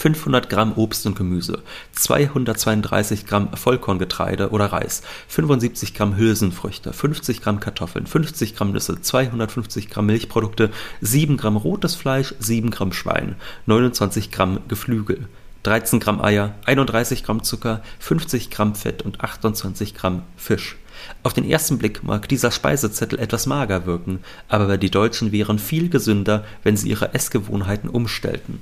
[0.00, 7.60] 500 Gramm Obst und Gemüse, 232 Gramm Vollkorngetreide oder Reis, 75 Gramm Hülsenfrüchte, 50 Gramm
[7.60, 10.70] Kartoffeln, 50 Gramm Nüsse, 250 Gramm Milchprodukte,
[11.02, 13.36] 7 Gramm rotes Fleisch, 7 Gramm Schwein,
[13.66, 15.28] 29 Gramm Geflügel,
[15.64, 20.78] 13 Gramm Eier, 31 Gramm Zucker, 50 Gramm Fett und 28 Gramm Fisch.
[21.22, 25.90] Auf den ersten Blick mag dieser Speisezettel etwas mager wirken, aber die Deutschen wären viel
[25.90, 28.60] gesünder, wenn sie ihre Essgewohnheiten umstellten.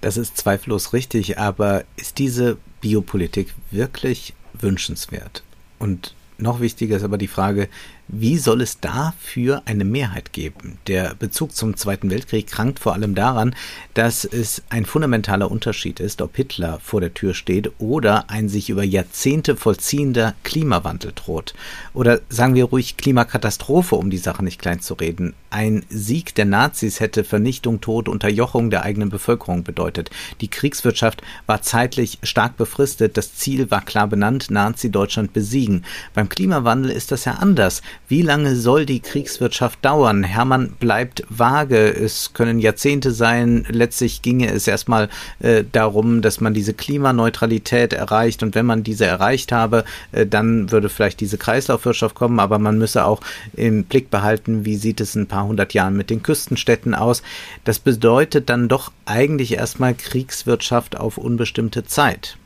[0.00, 5.42] Das ist zweifellos richtig, aber ist diese Biopolitik wirklich wünschenswert?
[5.78, 7.68] Und noch wichtiger ist aber die Frage,
[8.14, 10.76] wie soll es dafür eine Mehrheit geben?
[10.86, 13.54] Der Bezug zum Zweiten Weltkrieg krankt vor allem daran,
[13.94, 18.68] dass es ein fundamentaler Unterschied ist, ob Hitler vor der Tür steht oder ein sich
[18.68, 21.54] über Jahrzehnte vollziehender Klimawandel droht.
[21.94, 25.32] Oder sagen wir ruhig Klimakatastrophe, um die Sache nicht klein zu reden.
[25.48, 30.10] Ein Sieg der Nazis hätte Vernichtung, Tod, Unterjochung der eigenen Bevölkerung bedeutet.
[30.42, 33.16] Die Kriegswirtschaft war zeitlich stark befristet.
[33.16, 35.84] Das Ziel war klar benannt, Nazi-Deutschland besiegen.
[36.12, 37.80] Beim Klimawandel ist das ja anders.
[38.12, 40.22] Wie lange soll die Kriegswirtschaft dauern?
[40.22, 41.88] Hermann bleibt vage.
[41.88, 43.64] Es können Jahrzehnte sein.
[43.70, 45.08] Letztlich ginge es erstmal
[45.40, 48.42] äh, darum, dass man diese Klimaneutralität erreicht.
[48.42, 52.38] Und wenn man diese erreicht habe, äh, dann würde vielleicht diese Kreislaufwirtschaft kommen.
[52.38, 53.22] Aber man müsse auch
[53.54, 57.22] im Blick behalten, wie sieht es in ein paar hundert Jahren mit den Küstenstädten aus.
[57.64, 62.36] Das bedeutet dann doch eigentlich erstmal Kriegswirtschaft auf unbestimmte Zeit.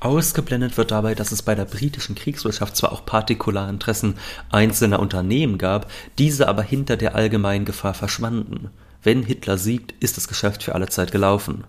[0.00, 4.14] Ausgeblendet wird dabei, dass es bei der britischen Kriegswirtschaft zwar auch Partikularinteressen
[4.50, 8.70] einzelner Unternehmen gab, diese aber hinter der allgemeinen Gefahr verschwanden.
[9.06, 11.62] Wenn Hitler siegt, ist das Geschäft für alle Zeit gelaufen.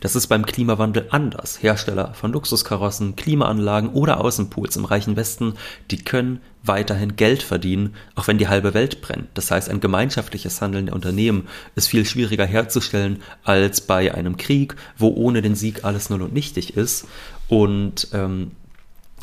[0.00, 1.60] Das ist beim Klimawandel anders.
[1.60, 5.54] Hersteller von Luxuskarossen, Klimaanlagen oder Außenpools im reichen Westen,
[5.90, 9.26] die können weiterhin Geld verdienen, auch wenn die halbe Welt brennt.
[9.34, 14.76] Das heißt, ein gemeinschaftliches Handeln der Unternehmen ist viel schwieriger herzustellen als bei einem Krieg,
[14.96, 17.06] wo ohne den Sieg alles null und nichtig ist.
[17.48, 18.52] Und ähm,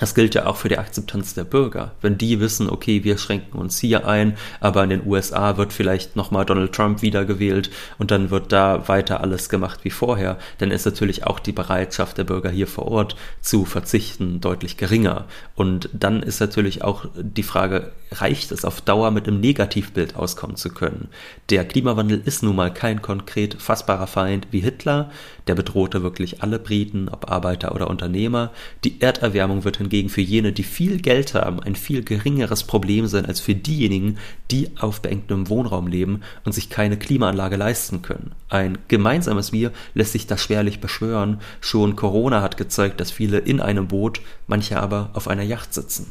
[0.02, 1.92] das gilt ja auch für die Akzeptanz der Bürger.
[2.02, 6.16] Wenn die wissen, okay, wir schränken uns hier ein, aber in den USA wird vielleicht
[6.16, 10.86] nochmal Donald Trump wiedergewählt und dann wird da weiter alles gemacht wie vorher, dann ist
[10.86, 15.26] natürlich auch die Bereitschaft der Bürger hier vor Ort zu verzichten deutlich geringer.
[15.54, 20.56] Und dann ist natürlich auch die Frage, reicht es auf Dauer mit einem Negativbild auskommen
[20.56, 21.10] zu können?
[21.52, 25.12] Der Klimawandel ist nun mal kein konkret fassbarer Feind wie Hitler,
[25.46, 28.52] der bedrohte wirklich alle Briten, ob Arbeiter oder Unternehmer.
[28.84, 33.26] Die Erderwärmung wird hingegen für jene, die viel Geld haben, ein viel geringeres Problem sein
[33.26, 34.18] als für diejenigen,
[34.50, 38.32] die auf beengtem Wohnraum leben und sich keine Klimaanlage leisten können.
[38.48, 41.42] Ein gemeinsames Wir lässt sich das schwerlich beschwören.
[41.60, 46.08] Schon Corona hat gezeigt, dass viele in einem Boot, manche aber auf einer Yacht sitzen.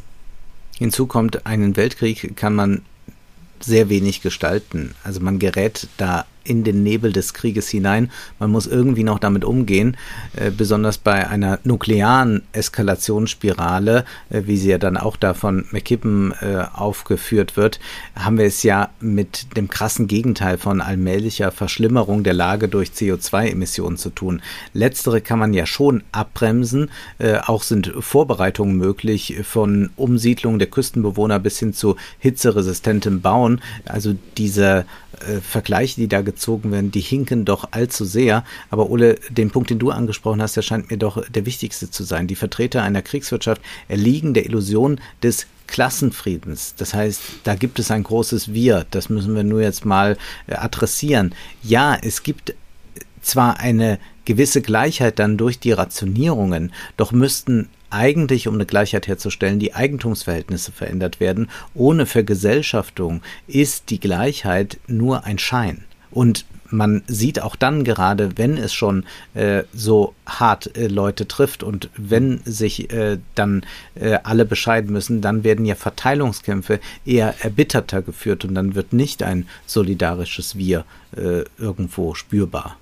[0.78, 2.82] Hinzu kommt, einen Weltkrieg kann man
[3.60, 4.94] sehr wenig gestalten.
[5.04, 8.10] Also man gerät da in den Nebel des Krieges hinein.
[8.38, 9.96] Man muss irgendwie noch damit umgehen,
[10.36, 16.32] äh, besonders bei einer nuklearen Eskalationsspirale, äh, wie sie ja dann auch da von McKippen
[16.40, 17.80] äh, aufgeführt wird,
[18.14, 23.96] haben wir es ja mit dem krassen Gegenteil von allmählicher Verschlimmerung der Lage durch CO2-Emissionen
[23.96, 24.42] zu tun.
[24.72, 26.90] Letztere kann man ja schon abbremsen.
[27.18, 33.60] Äh, auch sind Vorbereitungen möglich von Umsiedlung der Küstenbewohner bis hin zu hitzeresistentem Bauen.
[33.84, 34.84] Also diese
[35.26, 38.44] äh, Vergleiche, die da gezogen werden, die hinken doch allzu sehr.
[38.70, 42.04] Aber Ole, den Punkt, den du angesprochen hast, der scheint mir doch der wichtigste zu
[42.04, 42.26] sein.
[42.26, 46.74] Die Vertreter einer Kriegswirtschaft erliegen der Illusion des Klassenfriedens.
[46.76, 48.86] Das heißt, da gibt es ein großes Wir.
[48.90, 50.16] Das müssen wir nur jetzt mal
[50.46, 51.34] äh, adressieren.
[51.62, 52.54] Ja, es gibt
[53.22, 59.58] zwar eine gewisse Gleichheit dann durch die Rationierungen, doch müssten eigentlich, um eine Gleichheit herzustellen,
[59.58, 61.50] die Eigentumsverhältnisse verändert werden.
[61.74, 65.84] Ohne Vergesellschaftung ist die Gleichheit nur ein Schein.
[66.10, 69.04] Und man sieht auch dann gerade, wenn es schon
[69.34, 73.62] äh, so hart äh, Leute trifft und wenn sich äh, dann
[73.94, 79.22] äh, alle bescheiden müssen, dann werden ja Verteilungskämpfe eher erbitterter geführt und dann wird nicht
[79.22, 80.84] ein solidarisches Wir
[81.16, 82.76] äh, irgendwo spürbar.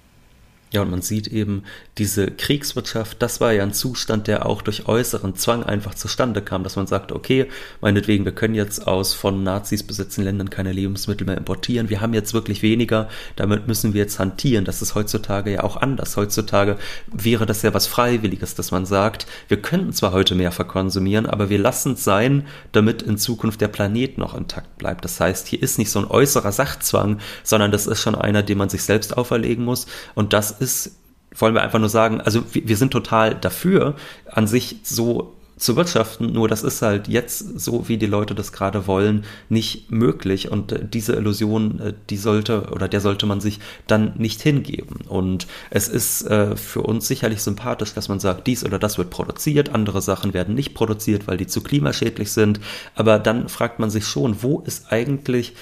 [0.70, 1.62] Ja, und man sieht eben,
[1.96, 6.62] diese Kriegswirtschaft, das war ja ein Zustand, der auch durch äußeren Zwang einfach zustande kam,
[6.62, 7.46] dass man sagt, okay,
[7.80, 12.12] meinetwegen, wir können jetzt aus von Nazis besetzten Ländern keine Lebensmittel mehr importieren, wir haben
[12.12, 14.66] jetzt wirklich weniger, damit müssen wir jetzt hantieren.
[14.66, 16.16] Das ist heutzutage ja auch anders.
[16.16, 21.24] Heutzutage wäre das ja was Freiwilliges, dass man sagt, wir könnten zwar heute mehr verkonsumieren,
[21.24, 25.04] aber wir lassen es sein, damit in Zukunft der Planet noch intakt bleibt.
[25.04, 28.58] Das heißt, hier ist nicht so ein äußerer Sachzwang, sondern das ist schon einer, den
[28.58, 30.96] man sich selbst auferlegen muss und das ist,
[31.36, 33.94] wollen wir einfach nur sagen, also wir, wir sind total dafür,
[34.26, 38.52] an sich so zu wirtschaften, nur das ist halt jetzt, so wie die Leute das
[38.52, 40.50] gerade wollen, nicht möglich.
[40.50, 45.00] Und äh, diese Illusion, äh, die sollte oder der sollte man sich dann nicht hingeben.
[45.08, 49.10] Und es ist äh, für uns sicherlich sympathisch, dass man sagt, dies oder das wird
[49.10, 52.60] produziert, andere Sachen werden nicht produziert, weil die zu klimaschädlich sind,
[52.94, 55.54] aber dann fragt man sich schon, wo ist eigentlich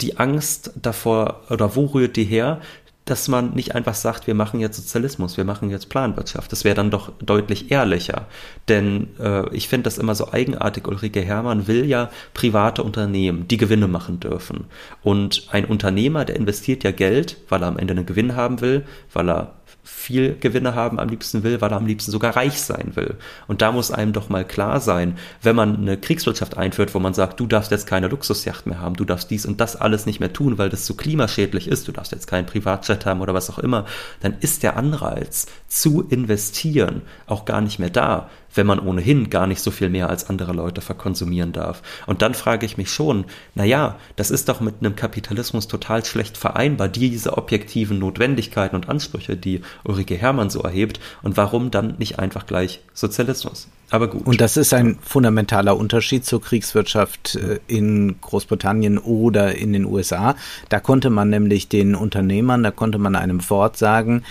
[0.00, 2.60] die Angst davor oder wo rührt die her,
[3.06, 6.50] dass man nicht einfach sagt, wir machen jetzt Sozialismus, wir machen jetzt Planwirtschaft.
[6.50, 8.26] Das wäre dann doch deutlich ehrlicher.
[8.68, 10.88] Denn äh, ich finde das immer so eigenartig.
[10.88, 14.64] Ulrike Herrmann will ja private Unternehmen, die Gewinne machen dürfen.
[15.04, 18.84] Und ein Unternehmer, der investiert ja Geld, weil er am Ende einen Gewinn haben will,
[19.12, 19.54] weil er
[19.86, 23.14] viel Gewinne haben am liebsten will, weil er am liebsten sogar reich sein will.
[23.46, 27.14] Und da muss einem doch mal klar sein, wenn man eine Kriegswirtschaft einführt, wo man
[27.14, 30.18] sagt, du darfst jetzt keine Luxusjacht mehr haben, du darfst dies und das alles nicht
[30.18, 33.48] mehr tun, weil das zu klimaschädlich ist, du darfst jetzt keinen Privatjet haben oder was
[33.48, 33.86] auch immer,
[34.20, 39.46] dann ist der Anreiz zu investieren auch gar nicht mehr da wenn man ohnehin gar
[39.46, 41.82] nicht so viel mehr als andere Leute verkonsumieren darf.
[42.06, 46.04] Und dann frage ich mich schon, na ja, das ist doch mit einem Kapitalismus total
[46.04, 51.94] schlecht vereinbar, diese objektiven Notwendigkeiten und Ansprüche, die Ulrike Hermann so erhebt, und warum dann
[51.98, 53.68] nicht einfach gleich Sozialismus?
[53.90, 54.26] Aber gut.
[54.26, 60.34] Und das ist ein fundamentaler Unterschied zur Kriegswirtschaft äh, in Großbritannien oder in den USA.
[60.68, 64.24] Da konnte man nämlich den Unternehmern, da konnte man einem Ford sagen,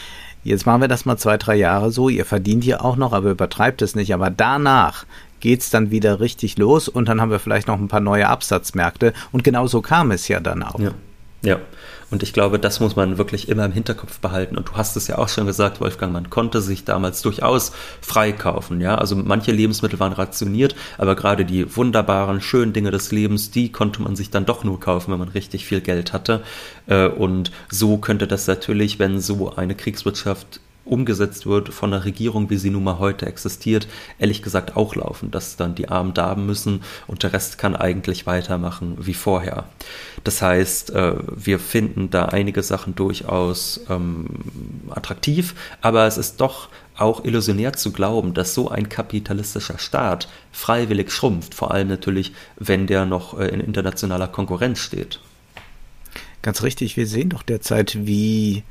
[0.45, 2.07] Jetzt machen wir das mal zwei, drei Jahre so.
[2.07, 4.13] Ihr verdient hier auch noch, aber übertreibt es nicht.
[4.13, 5.07] Aber danach
[5.39, 9.13] geht's dann wieder richtig los und dann haben wir vielleicht noch ein paar neue Absatzmärkte.
[9.31, 10.79] Und genau so kam es ja dann auch.
[10.79, 10.91] Ja.
[11.41, 11.59] Ja,
[12.11, 14.57] und ich glaube, das muss man wirklich immer im Hinterkopf behalten.
[14.57, 18.79] Und du hast es ja auch schon gesagt, Wolfgang, man konnte sich damals durchaus freikaufen.
[18.79, 23.71] Ja, also manche Lebensmittel waren rationiert, aber gerade die wunderbaren, schönen Dinge des Lebens, die
[23.71, 26.43] konnte man sich dann doch nur kaufen, wenn man richtig viel Geld hatte.
[26.87, 32.49] Äh, und so könnte das natürlich, wenn so eine Kriegswirtschaft umgesetzt wird von der Regierung,
[32.49, 33.87] wie sie nun mal heute existiert,
[34.19, 38.25] ehrlich gesagt auch laufen, dass dann die Armen darben müssen und der Rest kann eigentlich
[38.25, 39.65] weitermachen wie vorher.
[40.23, 44.27] Das heißt, äh, wir finden da einige Sachen durchaus ähm,
[44.89, 51.11] attraktiv, aber es ist doch auch illusionär zu glauben, dass so ein kapitalistischer Staat freiwillig
[51.11, 55.19] schrumpft, vor allem natürlich, wenn der noch äh, in internationaler Konkurrenz steht.
[56.41, 58.63] Ganz richtig, wir sehen doch derzeit, wie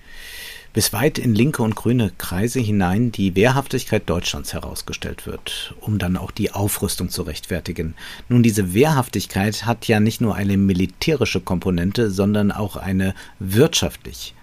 [0.75, 6.17] bis weit in linke und grüne Kreise hinein die Wehrhaftigkeit Deutschlands herausgestellt wird, um dann
[6.17, 7.95] auch die Aufrüstung zu rechtfertigen.
[8.29, 14.35] Nun, diese Wehrhaftigkeit hat ja nicht nur eine militärische Komponente, sondern auch eine wirtschaftlich.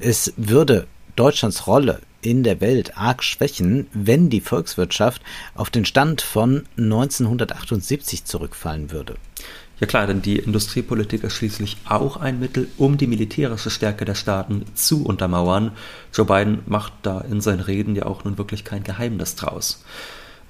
[0.00, 5.22] Es würde Deutschlands Rolle in der Welt arg schwächen, wenn die Volkswirtschaft
[5.54, 9.14] auf den Stand von 1978 zurückfallen würde.
[9.80, 14.16] Ja klar, denn die Industriepolitik ist schließlich auch ein Mittel, um die militärische Stärke der
[14.16, 15.72] Staaten zu untermauern.
[16.12, 19.84] Joe Biden macht da in seinen Reden ja auch nun wirklich kein Geheimnis draus.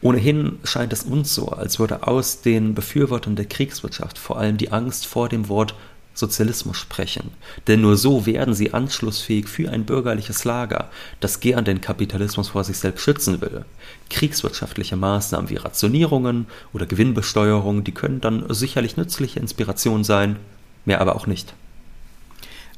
[0.01, 4.73] Ohnehin scheint es uns so, als würde aus den Befürwortern der Kriegswirtschaft vor allem die
[4.73, 5.75] Angst vor dem Wort
[6.19, 7.31] Sozialismus sprechen.
[7.67, 10.91] Denn nur so werden sie anschlussfähig für ein bürgerliches Lager,
[11.21, 13.65] das gern den Kapitalismus vor sich selbst schützen will.
[14.11, 20.37] Kriegswirtschaftliche Maßnahmen wie Rationierungen oder Gewinnbesteuerung, die können dann sicherlich nützliche Inspiration sein,
[20.85, 21.55] mehr aber auch nicht.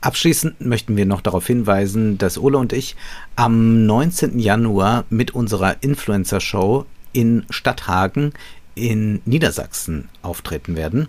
[0.03, 2.97] Abschließend möchten wir noch darauf hinweisen, dass Ole und ich
[3.37, 4.39] am 19.
[4.39, 8.33] Januar mit unserer Influencer-Show in Stadthagen
[8.75, 11.09] in Niedersachsen auftreten werden.